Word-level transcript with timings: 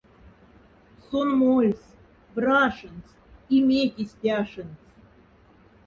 Сон 1.07 1.29
мольсь, 1.39 1.91
прашендсь 2.35 3.15
и 3.53 3.57
меки 3.67 4.03
стяшендсь. 4.11 4.87